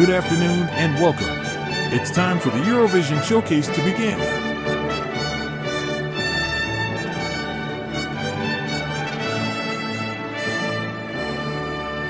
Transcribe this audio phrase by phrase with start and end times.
[0.00, 1.28] good afternoon, and welcome.
[1.92, 4.18] It's time for the Eurovision Showcase to begin.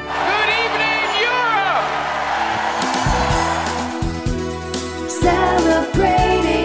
[0.06, 1.90] Good evening, Europe!
[5.10, 6.60] Celebrating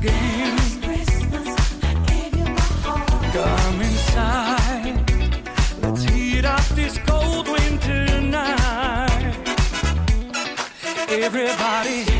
[0.00, 1.48] Christmas
[1.82, 2.56] again.
[3.32, 5.10] Come inside.
[5.82, 9.34] Let's heat up this cold winter night.
[11.08, 12.15] Everybody.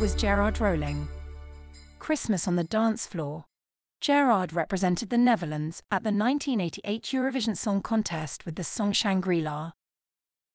[0.00, 1.08] Was Gerard Joling.
[1.98, 3.44] Christmas on the Dance Floor.
[4.00, 9.72] Gerard represented the Netherlands at the 1988 Eurovision Song Contest with the song Shangri La.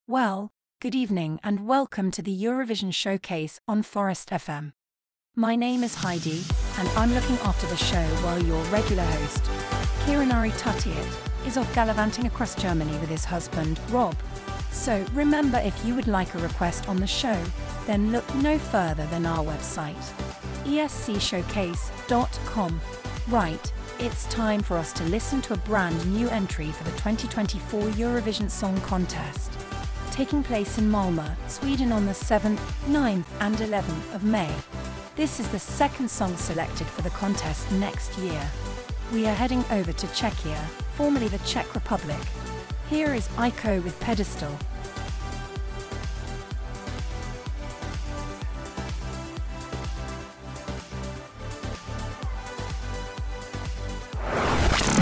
[0.08, 0.50] Well,
[0.82, 4.74] good evening and welcome to the Eurovision Showcase on Forest FM.
[5.36, 6.42] My name is Heidi,
[6.80, 9.46] and I'm looking after the show while your regular host,
[10.08, 14.16] Ciaran Urry-Tuttiett, is off gallivanting across Germany with his husband, Rob.
[14.76, 17.44] So remember if you would like a request on the show,
[17.88, 19.96] then look no further than our website,
[20.66, 22.82] escshowcase.com.
[23.28, 27.82] Right, it's time for us to listen to a brand new entry for the 2024
[27.92, 29.52] Eurovision Song Contest.
[30.12, 34.54] Taking place in Malmö, Sweden on the 7th, 9th, and 11th of May.
[35.16, 38.52] This is the second song selected for the contest next year.
[39.12, 40.64] We are heading over to Czechia,
[40.96, 42.20] formerly the Czech Republic.
[42.90, 44.56] Here is Aiko with pedestal.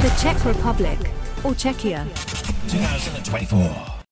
[0.02, 1.00] The Czech Republic,
[1.44, 2.06] or Czechia.
[2.70, 4.03] 2024.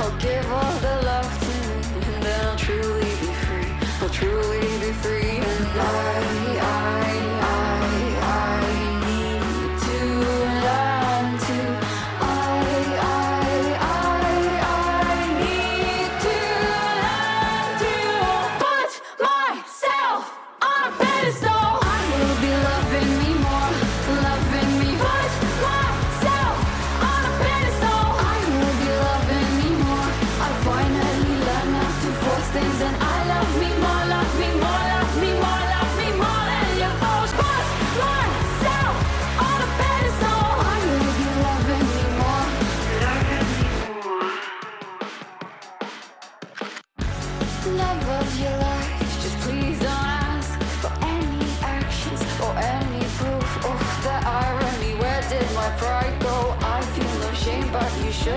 [0.00, 3.72] I'll give all the love to me, and then I'll truly be free.
[4.00, 4.67] I'll truly.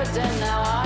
[0.06, 0.81] hurt and now I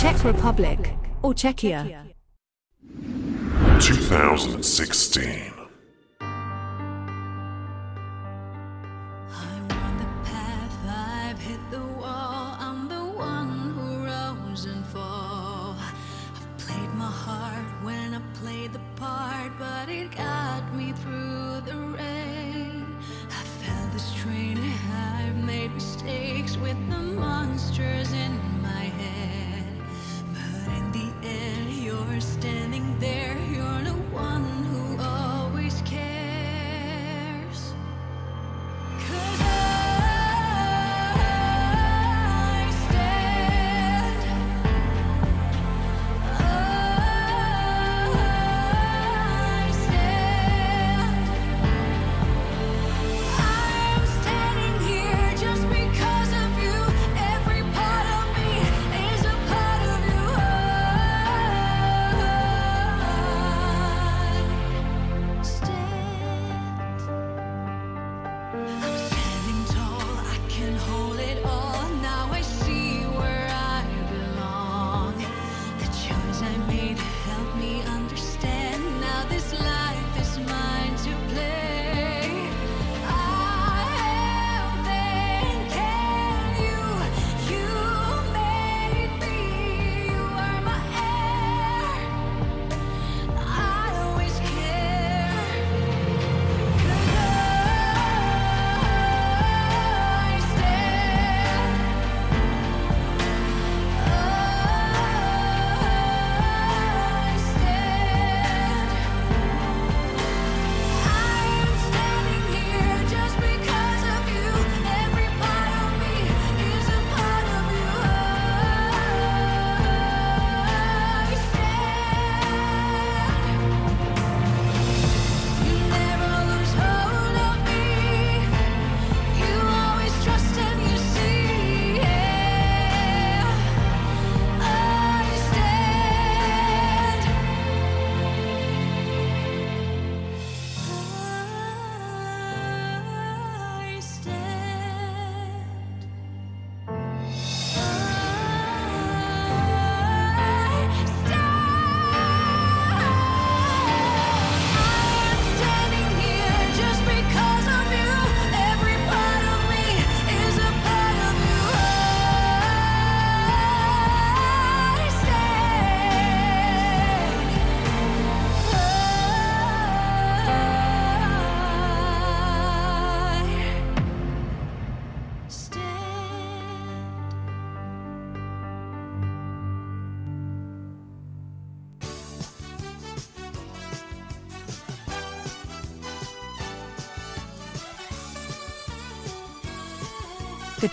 [0.00, 0.80] Czech Republic,
[1.22, 1.84] or Czechia.
[3.78, 5.59] 2016.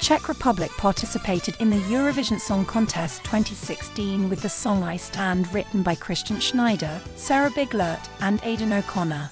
[0.07, 5.83] Czech Republic participated in the Eurovision Song Contest 2016 with the song I Stand written
[5.83, 9.29] by Christian Schneider, Sarah Biglert and Aidan O'Connor.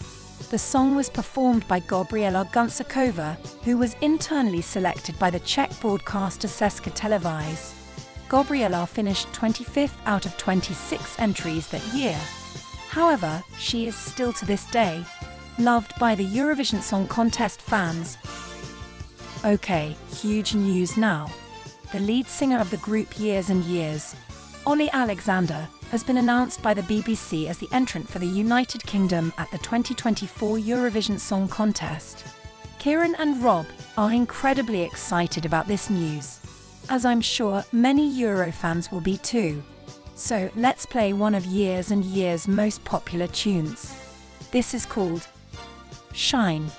[0.52, 6.50] The song was performed by Gabriela Gunčíková, who was internally selected by the Czech broadcaster
[6.50, 7.74] Česká televize.
[8.28, 12.20] Gabriela finished 25th out of 26 entries that year.
[12.90, 15.06] However, she is still to this day
[15.58, 18.18] loved by the Eurovision Song Contest fans
[19.46, 21.32] Okay, huge news now.
[21.92, 24.16] The lead singer of the group Years and Years,
[24.66, 29.32] Olly Alexander, has been announced by the BBC as the entrant for the United Kingdom
[29.38, 32.26] at the 2024 Eurovision Song Contest.
[32.80, 33.68] Ciaran and Rob
[34.00, 36.40] are incredibly excited about this news,
[36.90, 39.62] as I'm sure many Eurofans will be too.
[40.16, 43.96] So let's play one of Years and Years' most popular tunes.
[44.50, 45.28] This is called
[46.14, 46.72] Shine.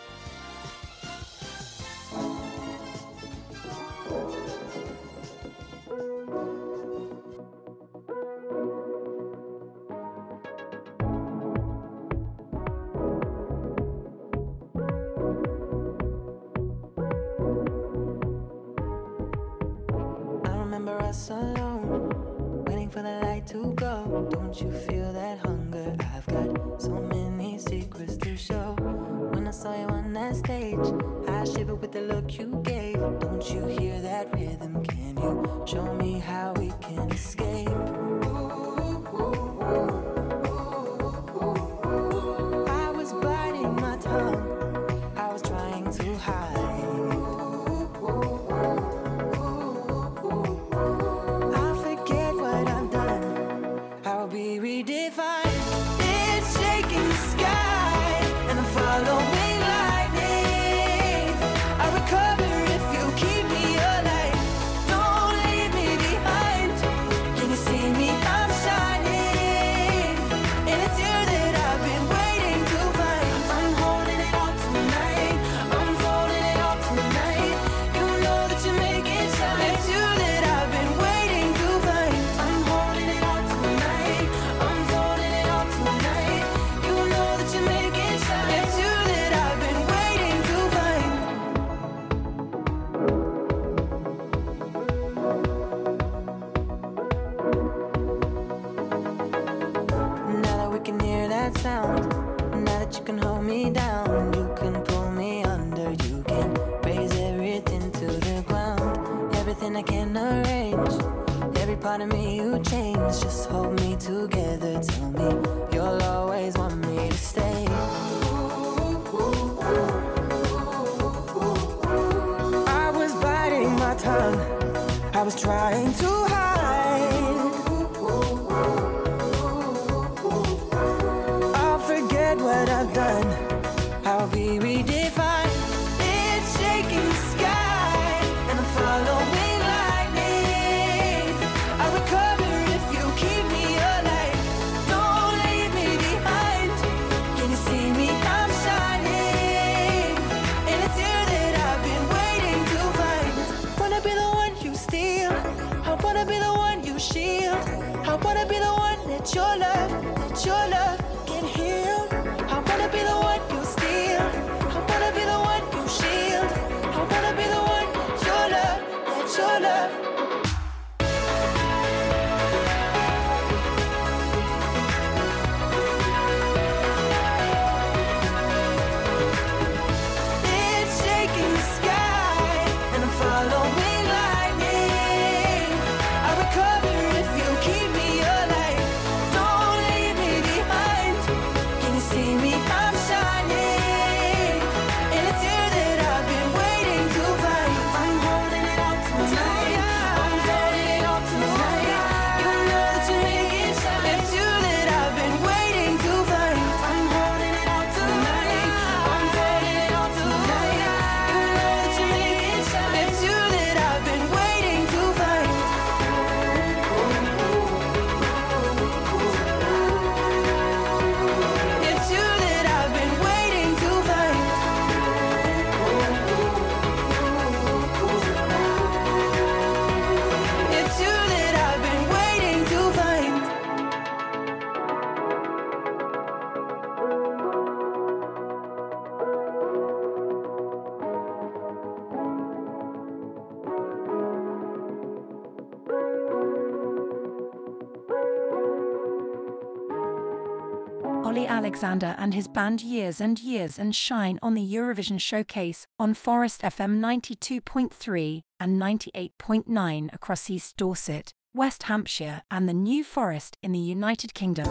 [251.76, 256.62] Alexander and his band Years and Years and Shine on the Eurovision Showcase on Forest
[256.62, 263.78] FM 92.3 and 98.9 across East Dorset, West Hampshire, and the New Forest in the
[263.78, 264.66] United Kingdom.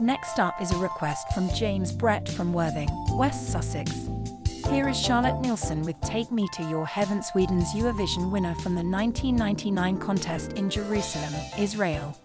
[0.00, 3.92] Next up is a request from James Brett from Worthing, West Sussex.
[4.68, 8.82] Here is Charlotte Nilsson with Take Me to Your Heaven, Sweden's Eurovision winner from the
[8.82, 12.18] 1999 contest in Jerusalem, Israel.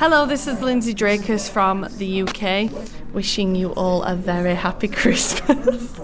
[0.00, 2.72] Hello, this is Lindsay Dracass from the UK,
[3.12, 5.99] wishing you all a very happy Christmas.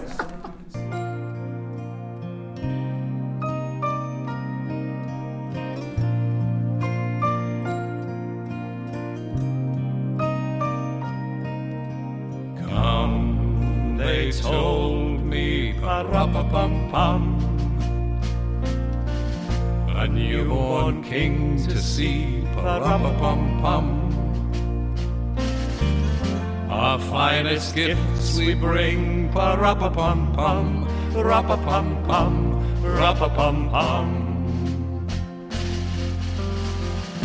[27.77, 32.33] Gifts we bring, pa-ra-pa-pum-pum, ra-pa-pum-pum,
[32.81, 34.07] ra-pa-pum-pum.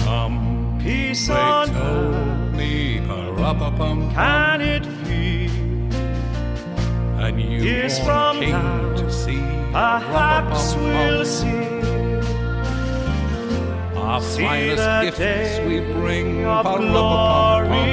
[0.05, 4.13] Come, Peace they on told me, pa-ra-pa-pum-pum.
[4.13, 5.47] Can it be?
[7.17, 9.41] A newborn Years from king now, to see,
[9.73, 11.65] Perhaps we'll see
[13.97, 17.92] Our See finest gifts we bring, pa-ra-pa-pum-pum.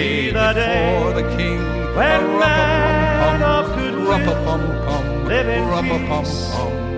[0.00, 1.60] See the before day the king.
[1.94, 5.62] when Ra-pa-pum-pum, of good will live in
[6.08, 6.40] peace,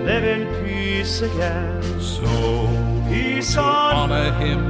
[0.07, 1.99] live in peace again.
[1.99, 2.29] So
[3.09, 4.61] Peace on honor him,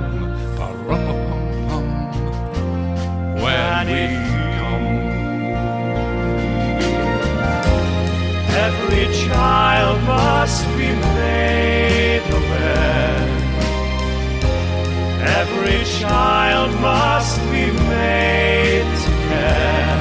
[3.44, 4.04] when we
[4.58, 4.88] come.
[8.66, 13.26] Every child must be made aware.
[15.40, 17.43] Every child must
[19.30, 19.94] care.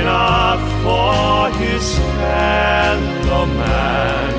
[0.00, 1.86] Enough for his
[2.18, 4.32] fellow man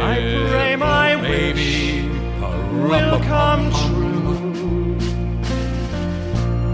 [0.02, 0.16] I
[0.50, 2.02] pray my wish
[2.88, 4.96] will come true.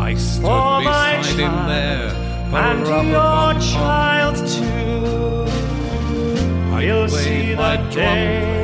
[0.00, 2.09] I stood For beside him there.
[2.55, 4.37] and your child.
[7.09, 8.03] Played see the drum for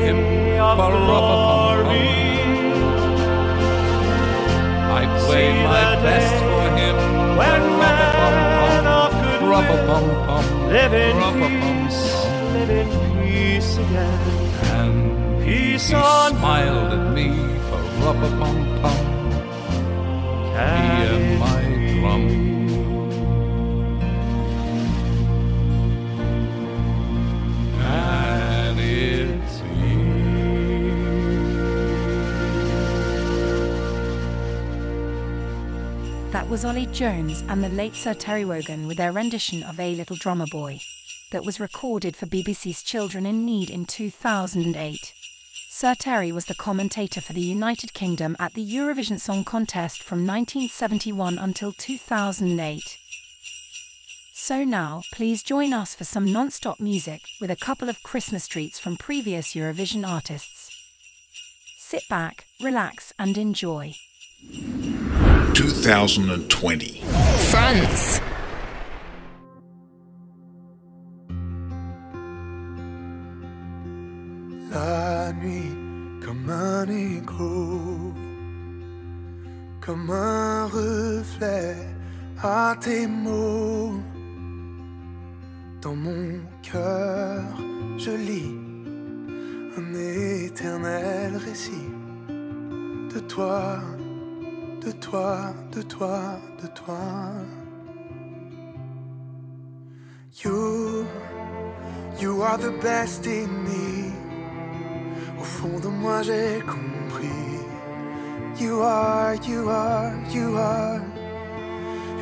[0.06, 0.16] him.
[0.16, 2.08] day of glory.
[5.00, 6.96] I played See my best for him.
[7.38, 9.42] when men of good
[10.70, 12.02] live in peace,
[12.54, 12.88] live in
[13.22, 14.20] peace again.
[14.76, 17.28] And Peace he on smiled at me.
[18.04, 18.98] Rub-a-bum-bum.
[20.42, 20.58] Me
[21.10, 21.62] and my
[22.00, 22.51] drum.
[36.52, 40.16] Was Aled Jones and the late Sir Terry Wogan with their rendition of A Little
[40.16, 40.80] Drummer Boy,
[41.30, 45.14] that was recorded for BBC's Children in Need in 2008.
[45.70, 50.26] Sir Terry was the commentator for the United Kingdom at the Eurovision Song Contest from
[50.26, 52.98] 1971 until 2008.
[54.34, 58.46] So now, please join us for some non stop music with a couple of Christmas
[58.46, 60.70] treats from previous Eurovision artists.
[61.78, 63.94] Sit back, relax, and enjoy.
[65.54, 66.50] 2020.
[67.50, 68.20] France.
[74.70, 75.76] La nuit
[76.24, 78.14] comme un écho,
[79.80, 81.76] comme un reflet
[82.42, 84.00] à tes mots.
[85.82, 87.42] Dans mon cœur,
[87.98, 88.54] je lis
[89.76, 89.94] un
[90.46, 91.90] éternel récit
[93.14, 93.80] de toi,
[94.84, 96.98] de toi, de toi, de toi.
[100.44, 101.06] You,
[102.18, 104.12] you are the best in me.
[105.38, 107.60] Au fond de moi j'ai compris.
[108.58, 111.00] You are, you are, you are.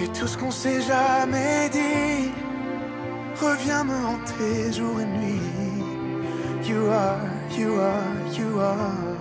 [0.02, 2.30] Et tout ce qu'on s'est jamais dit
[3.40, 5.40] revient me hanter jour et nuit.
[6.68, 7.20] You are,
[7.56, 9.16] you are, you are.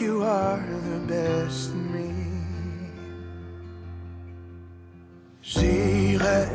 [0.00, 1.89] You are the best.
[5.52, 6.46] J'irai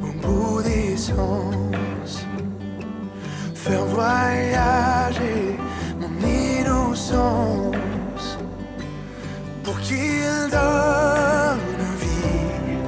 [0.00, 2.24] au bout des sens,
[3.54, 5.56] faire voyager
[6.00, 7.74] mon innocence
[9.64, 12.86] pour qu'il donne vie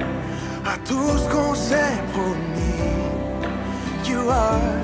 [0.65, 3.03] à tout ce qu'on s'est promis.
[4.07, 4.79] You are,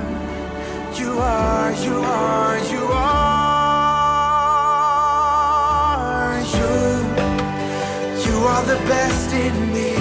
[0.94, 3.82] you are, you are, you are,
[6.54, 6.74] you,
[8.26, 9.95] you are the best in me.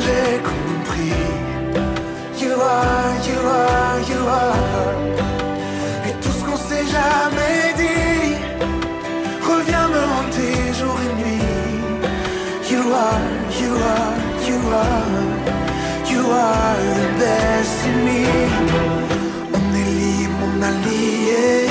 [0.00, 1.26] J'ai compris.
[2.40, 4.94] You are, you are, you are.
[6.06, 8.36] Et tout ce qu'on s'est jamais dit
[9.42, 11.42] revient me hanter jour et nuit.
[12.70, 13.24] You are,
[13.60, 14.14] you are,
[14.48, 15.58] you are.
[16.12, 18.22] You are the best in me.
[19.52, 21.66] On est libre, on a lié.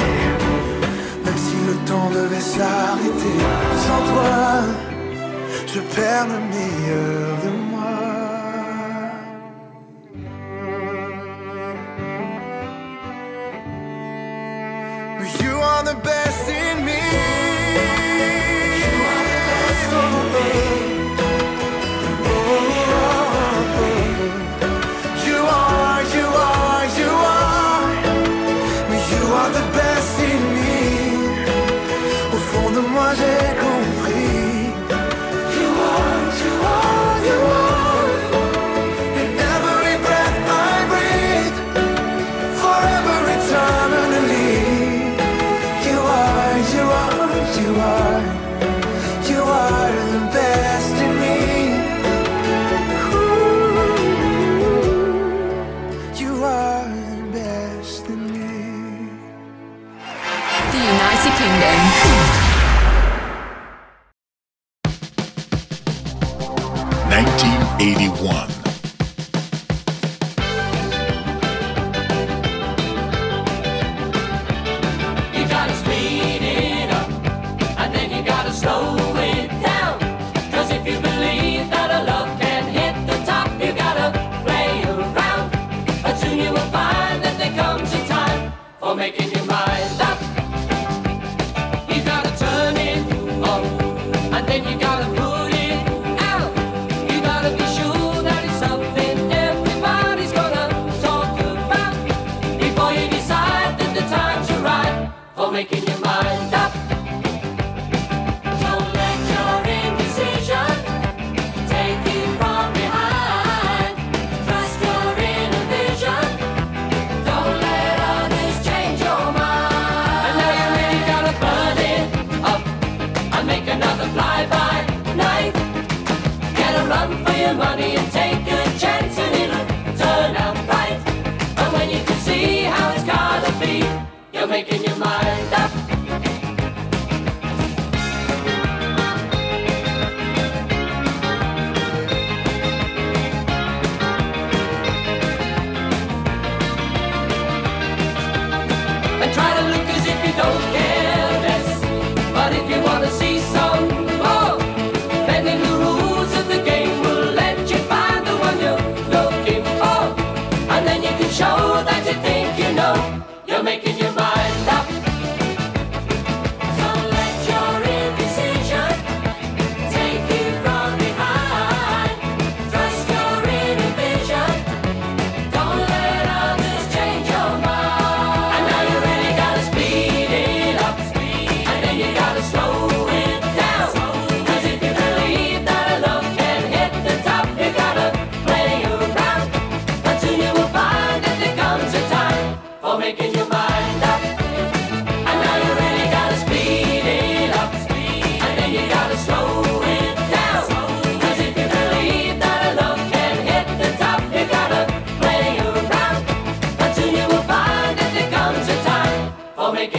[1.24, 3.38] Même si le temps devait s'arrêter.
[3.86, 4.36] Sans toi,
[5.74, 7.67] je perds le meilleur de moi.
[16.04, 16.67] Best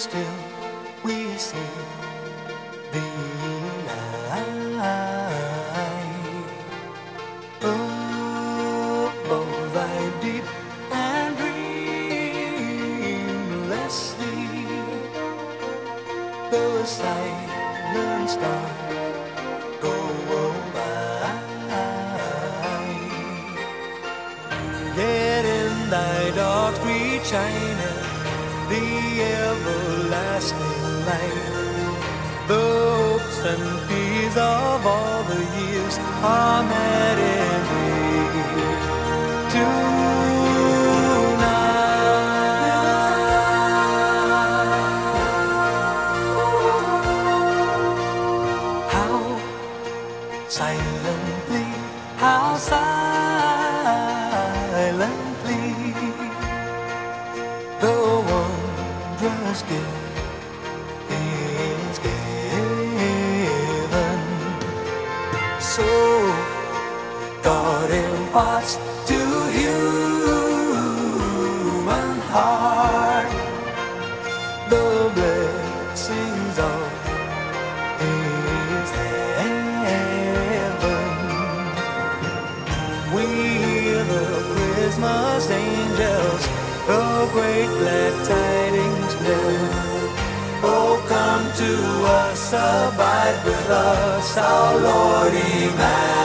[0.00, 0.34] still
[1.04, 1.79] we sing.
[76.10, 76.90] blessings of
[78.00, 79.46] His heaven.
[83.14, 86.42] We hear the Christmas angels,
[86.86, 89.58] the great glad tidings tell.
[90.62, 91.72] Oh, come to
[92.06, 96.19] us, abide with us, our Lord Emmanuel.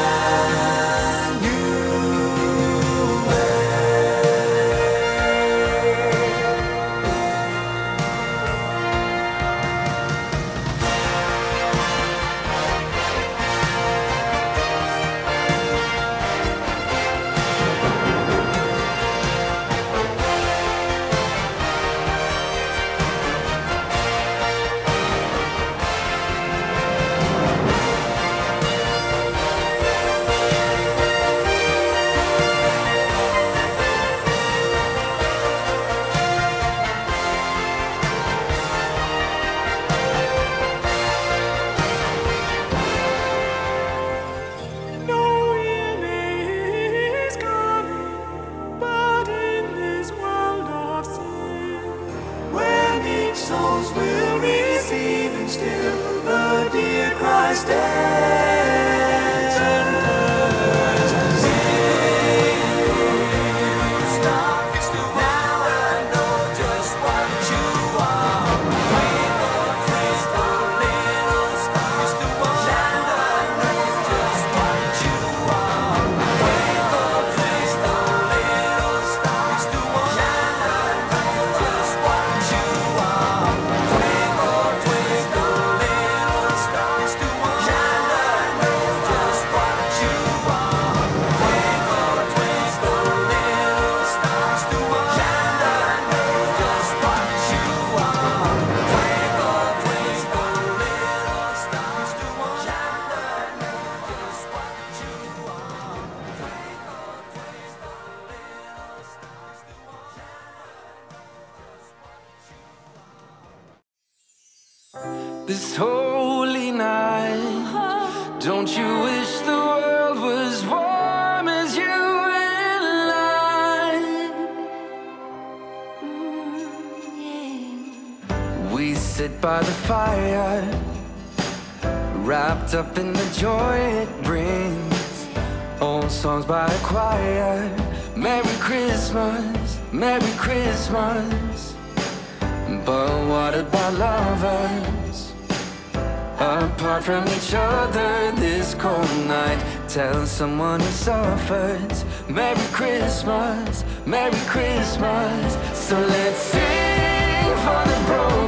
[150.26, 152.06] Someone who suffers.
[152.28, 155.54] Merry Christmas, Merry Christmas.
[155.74, 158.45] So let's sing for the broken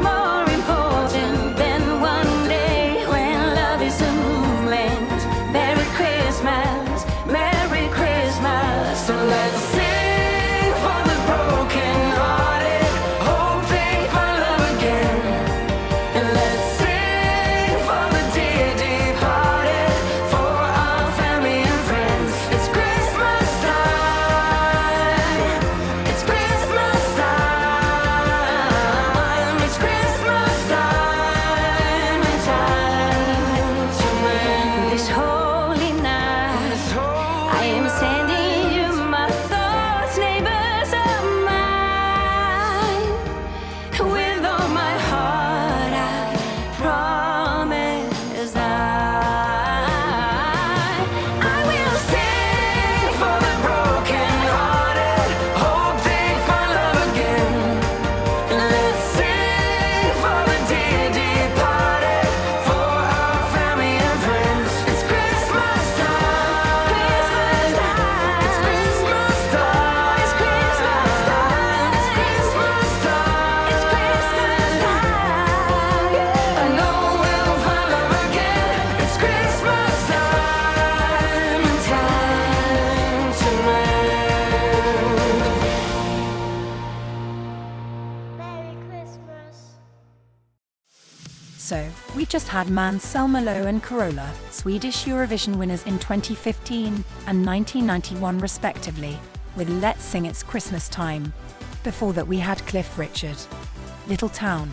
[0.00, 0.37] much more
[92.28, 96.86] just had Måns Zelmerlöw and Carola, Swedish Eurovision winners in 2015
[97.26, 99.18] and 1991 respectively,
[99.56, 101.32] with Let's Sing It's Christmas Time.
[101.82, 103.36] Before that we had Cliff Richard,
[104.08, 104.70] Little Town.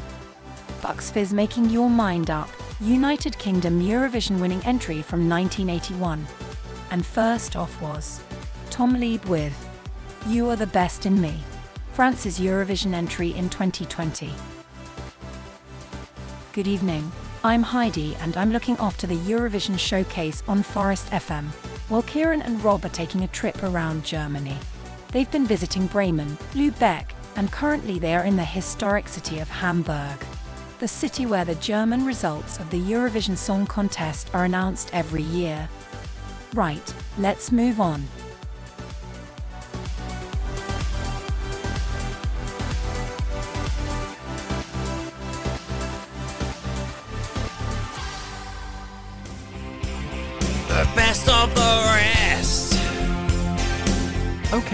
[0.82, 2.50] Bucks Fizz Making Your Mind Up,
[2.82, 6.28] United Kingdom Eurovision winning entry from 1981.
[6.92, 8.22] And first off was
[8.70, 9.54] Tom Leeb with
[10.28, 11.40] You Are the Best in Me,
[11.94, 14.30] France's Eurovision entry in 2020.
[16.52, 17.12] Good evening.
[17.46, 21.46] I'm Heidi and I'm looking after the Eurovision showcase on Forest FM,
[21.90, 24.58] while Ciaran and Rob are taking a trip around Germany.
[25.12, 30.18] They've been visiting Bremen, Lübeck, and currently they are in the historic city of Hamburg,
[30.80, 35.70] the city where the German results of the Eurovision Song Contest are announced every year.
[36.56, 38.08] Right, let's move on.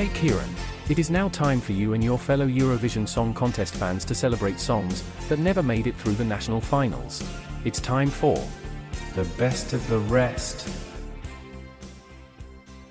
[0.02, 0.50] Okay, Ciaran.
[0.90, 4.60] It is now time for you and your fellow Eurovision Song Contest fans to celebrate
[4.60, 7.24] songs that never made it through the national finals.
[7.66, 8.44] It's time for
[9.14, 10.68] the best of the rest.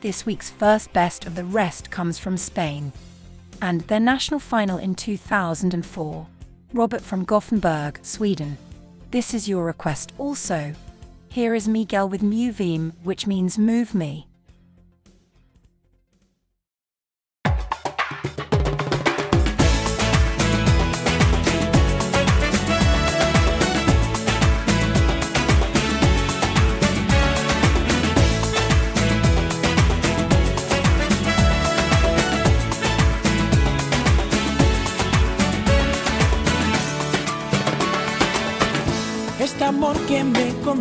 [0.00, 2.92] This week's first best of the rest comes from Spain.
[3.60, 6.26] And their national final in 2004.
[6.72, 8.56] Robert from Gothenburg, Sweden.
[9.10, 10.74] This is your request also.
[11.28, 14.28] Here is Miguel with Muéveme, which means move me.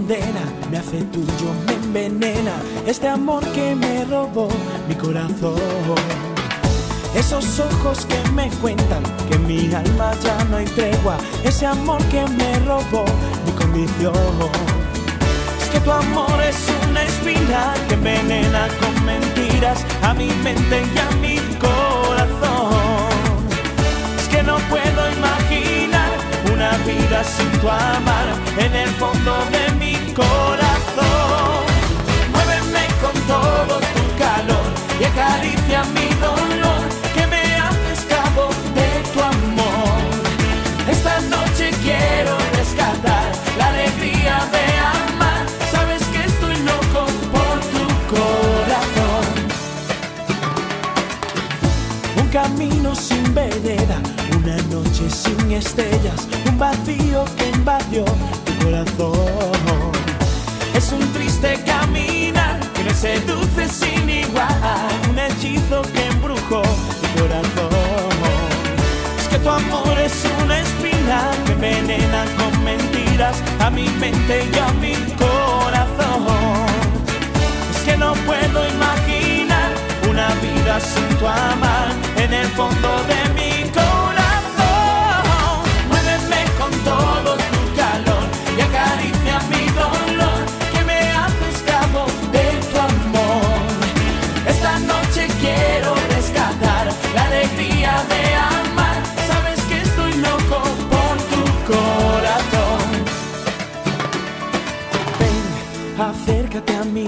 [0.07, 2.53] Me hace tuyo, me envenena.
[2.85, 4.47] Este amor que me robó
[4.87, 5.55] mi corazón.
[7.15, 11.17] Esos ojos que me cuentan que mi alma ya no hay tregua.
[11.43, 13.05] Ese amor que me robó
[13.45, 14.13] mi condición.
[15.61, 16.57] Es que tu amor es
[16.89, 22.73] una espina que envenena con mentiras a mi mente y a mi corazón.
[24.17, 25.98] Es que no puedo imaginar
[26.59, 31.63] vida sin tu amar en el fondo de mi corazón.
[32.33, 34.67] Muéveme con todo tu calor
[34.99, 36.81] y acaricia mi dolor
[37.15, 40.01] que me hace esclavo de tu amor.
[40.89, 44.65] Esta noche quiero rescatar la alegría de
[45.13, 45.45] amar.
[45.71, 47.85] Sabes que estoy loco por tu
[48.15, 49.25] corazón.
[52.17, 53.18] Un camino sin
[54.99, 58.05] noche sin estrellas, un vacío que invadió
[58.45, 59.91] tu corazón.
[60.75, 67.69] Es un triste caminar que me seduce sin igual, un hechizo que embrujó tu corazón.
[69.19, 74.57] Es que tu amor es una espina que envenena con mentiras a mi mente y
[74.57, 76.25] a mi corazón.
[77.71, 79.71] Es que no puedo imaginar
[80.09, 81.87] una vida sin tu amar
[82.17, 83.48] en el fondo de mi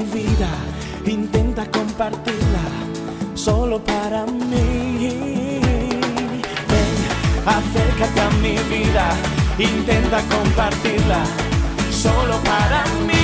[0.03, 0.49] vida,
[1.05, 2.65] intenta compartirla
[3.33, 5.59] solo para mí.
[6.69, 6.95] Ven,
[7.45, 9.09] acércate a mi vida,
[9.57, 11.23] intenta compartirla
[11.91, 13.20] solo para mí.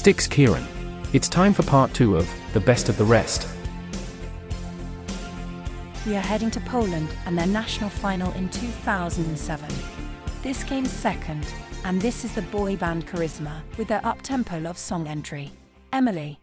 [0.00, 0.66] Sticks Ciaran.
[1.12, 3.46] It's time for part two of The Best of the Rest.
[6.06, 9.68] We are heading to Poland and their national final in 2007.
[10.42, 11.46] This came second,
[11.84, 15.50] and this is the boy band Charisma with their up-tempo love song entry.
[15.92, 16.40] Emily.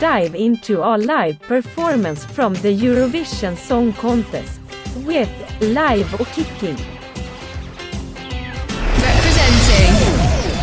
[0.00, 4.58] Dive into our live performance from the Eurovision Song Contest
[5.04, 5.28] with
[5.60, 6.76] Live och Kicking.
[8.96, 9.92] Representing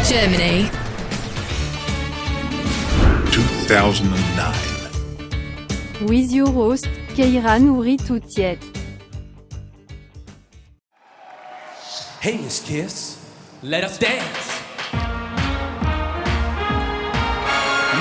[0.10, 0.66] Germany.
[3.32, 6.08] 2009.
[6.08, 8.58] With your host, Ciaran Urry-Tuttiett.
[12.22, 13.18] Hey, Miss Kiss,
[13.62, 14.58] let us dance.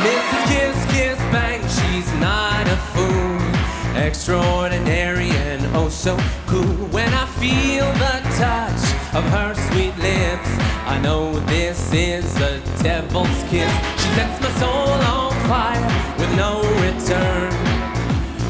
[0.02, 0.44] Mrs.
[0.48, 4.00] Kiss, Kiss, Bang, she's not a fool.
[4.02, 6.16] Extraordinary and oh so
[6.46, 6.88] cool.
[6.88, 8.82] When I feel the touch
[9.14, 10.48] of her sweet lips,
[10.86, 13.70] I know this is a devil's kiss.
[14.00, 15.84] She sets my soul on fire
[16.18, 17.52] with no return.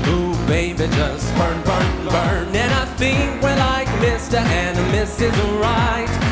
[0.07, 2.47] Ooh, baby, just burn, burn, burn.
[2.55, 4.39] And I think we're like Mr.
[4.39, 5.35] and Mrs.
[5.61, 6.26] Right.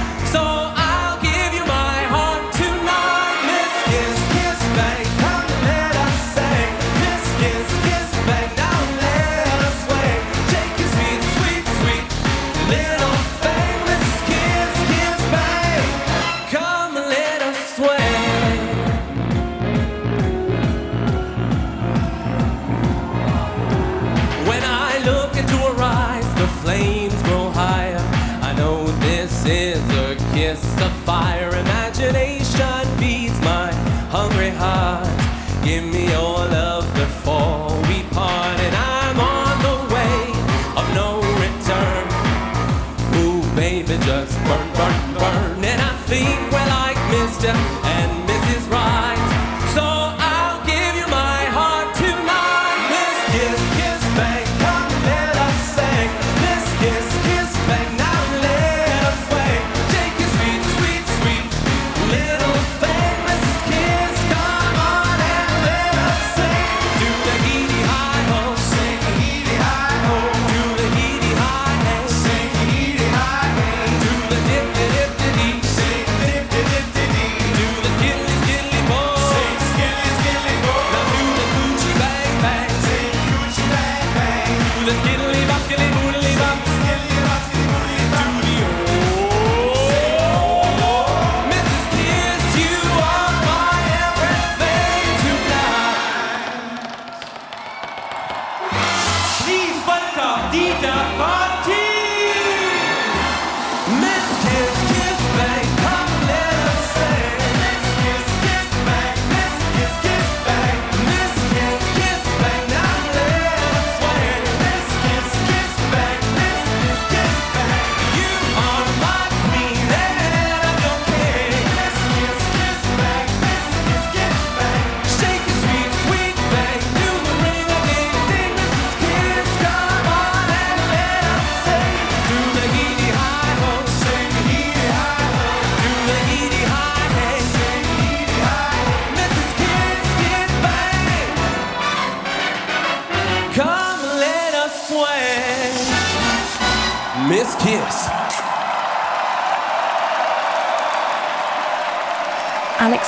[31.04, 31.43] Fire.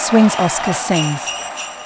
[0.09, 1.21] Swings Oscar sings.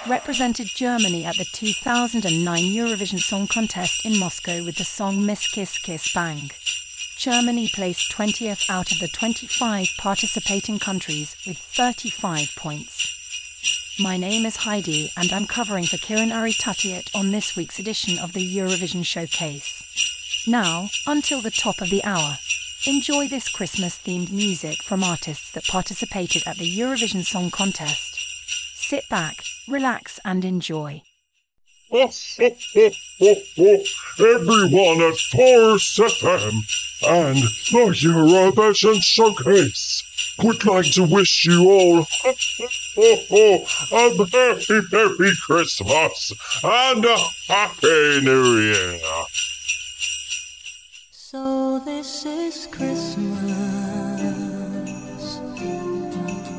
[0.06, 5.78] Represented Germany at the 2009 Eurovision Song Contest in Moscow with the song Miss Kiss
[5.78, 6.50] Kiss Bang.
[7.16, 13.08] Germany placed 20th out of the 25 participating countries with 35 points.
[13.98, 18.34] My name is Heidi and I'm covering for Ciaran Urry-Tuttiett on this week's edition of
[18.34, 20.44] the Eurovision Showcase.
[20.46, 22.36] Now, until the top of the hour,
[22.86, 28.09] enjoy this Christmas themed music from artists that participated at the Eurovision Song Contest.
[28.90, 29.36] Sit back,
[29.68, 31.02] relax, and enjoy.
[31.92, 32.10] Everyone
[35.00, 36.56] at Forest FM
[37.06, 40.02] and the Eurovision Showcase
[40.42, 42.04] would like to wish you all
[42.98, 46.32] a very Merry Christmas
[46.64, 47.16] and a
[47.46, 48.98] Happy New Year.
[51.12, 53.20] So this is Christmas,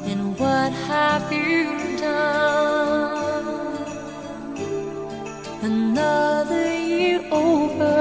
[0.05, 1.90] and what have you
[5.63, 7.93] Another year over,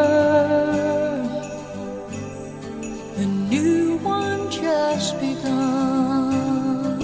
[3.19, 7.03] new one just begun,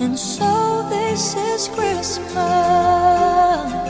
[0.00, 3.87] and so this is Christmas.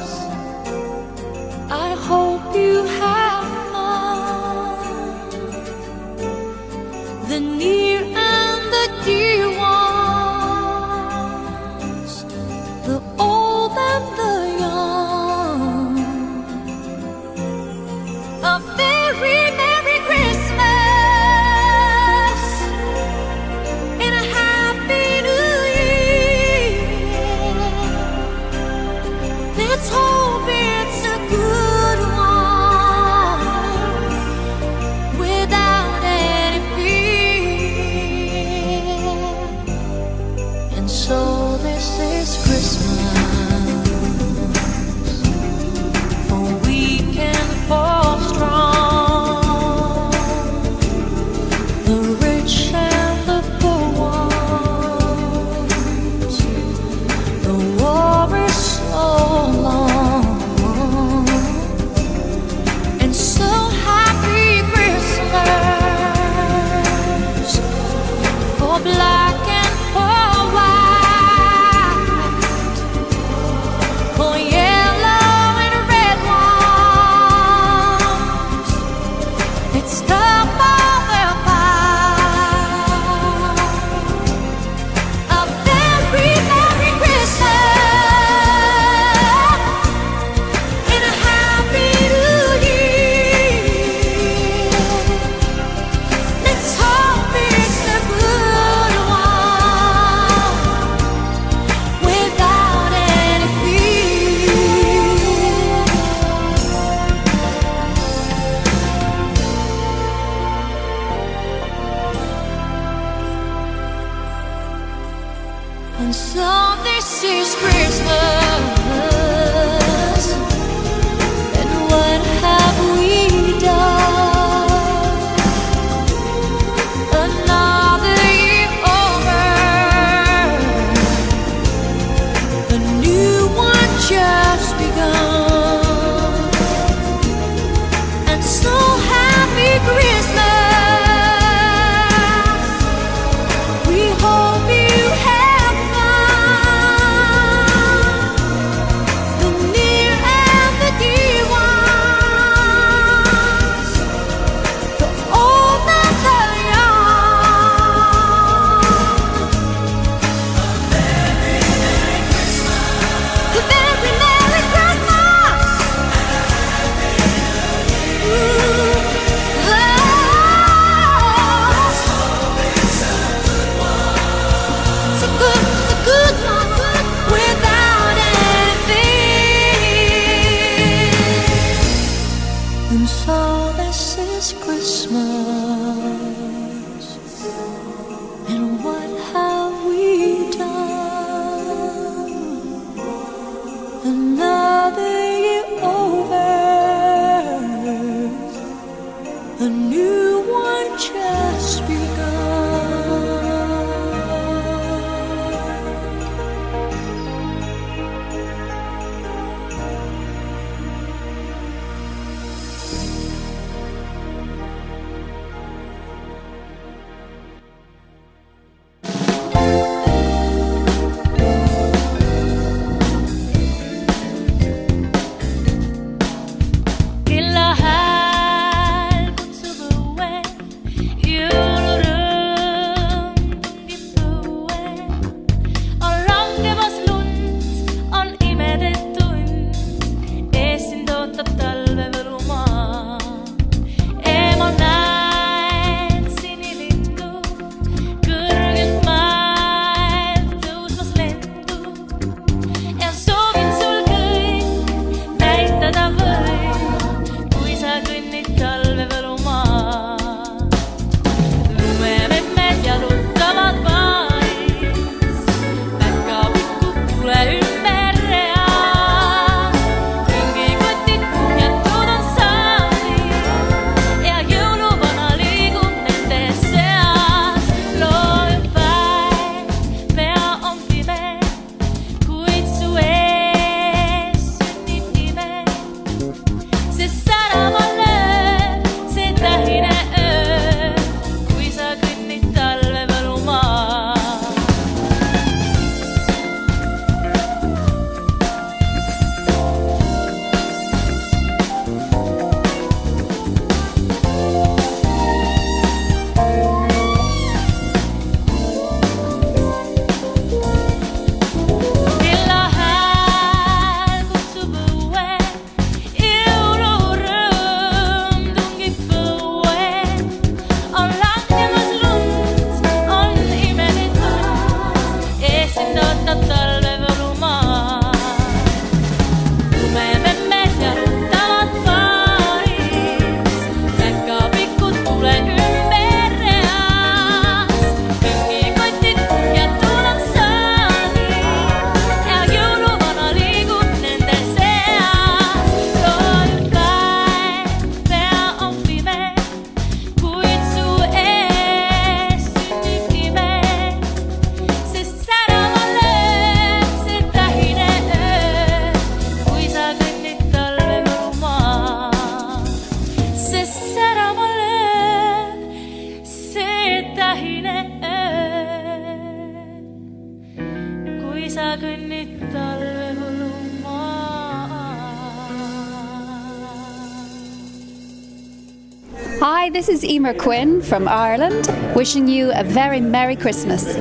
[380.29, 381.67] This Quinn from Ireland,
[381.97, 383.97] wishing you a very Merry Christmas.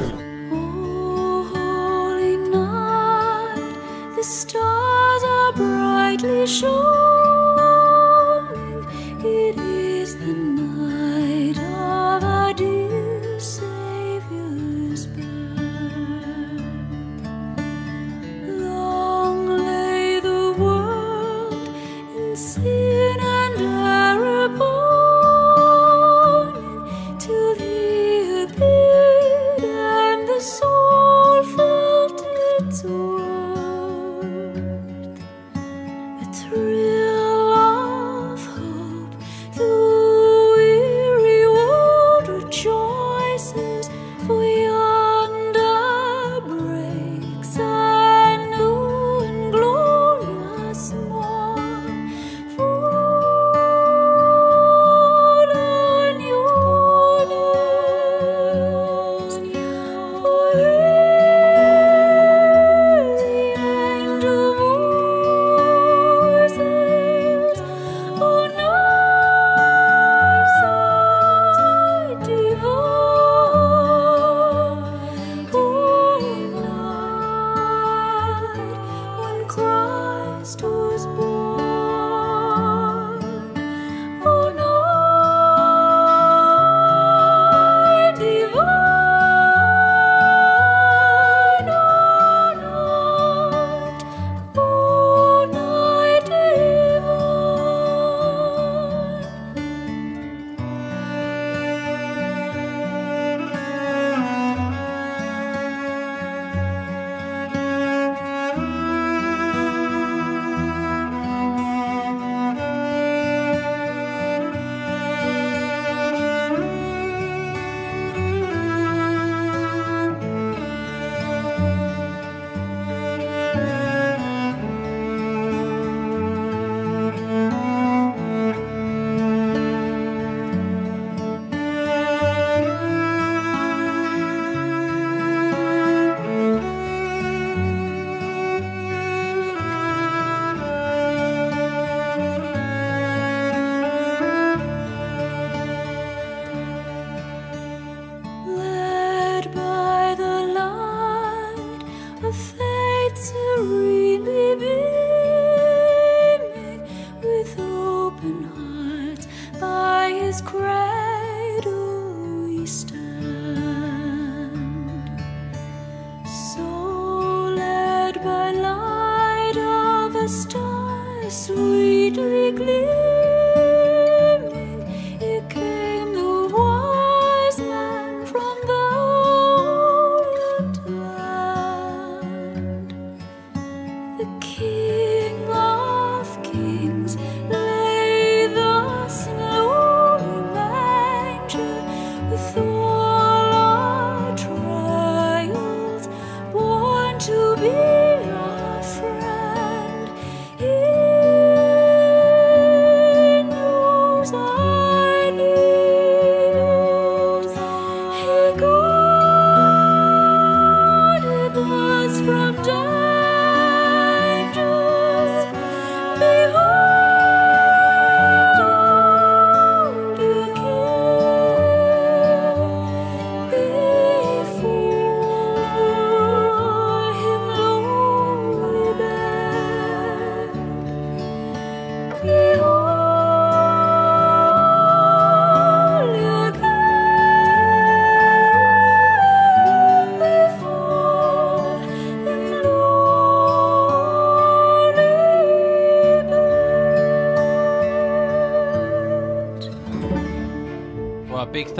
[0.52, 6.46] Oh, holy night, the stars are brightly.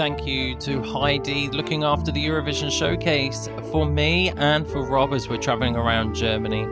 [0.08, 5.28] Thank you to Heidi looking after the Eurovision showcase for me and for Rob as
[5.28, 6.66] we're traveling around Germany.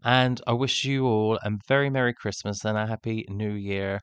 [0.04, 4.00] And I wish you all a very Merry Christmas and a Happy New Year.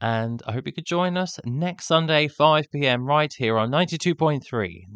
[0.00, 4.40] And I hope you could join us next Sunday, 5 pm, right here on 92.3,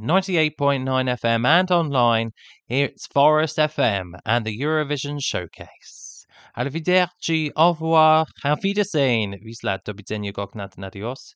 [0.01, 2.31] 98.9 FM, and online.
[2.69, 6.27] It's Forest FM and the Eurovision Showcase.
[6.57, 9.35] Arrivederci, au revoir, auf Wiedersehen.
[9.43, 11.35] Vis lat do widzenia gok adios.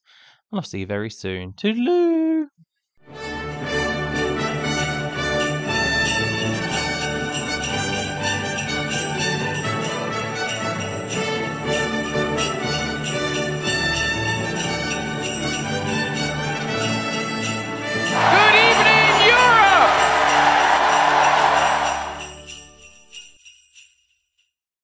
[0.51, 1.53] And I'll see you very soon.
[1.53, 2.47] Toodaloo!